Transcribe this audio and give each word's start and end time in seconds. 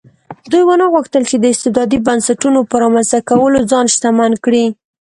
دوی 0.51 0.63
ونه 0.65 0.85
غوښتل 0.93 1.23
چې 1.29 1.35
د 1.39 1.45
استبدادي 1.53 1.97
بنسټونو 2.07 2.59
په 2.69 2.75
رامنځته 2.83 3.19
کولو 3.29 3.59
ځان 3.71 3.85
شتمن 3.93 4.31
کړي. 4.45 4.65